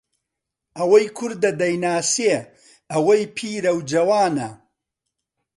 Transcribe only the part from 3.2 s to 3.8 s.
پیرەو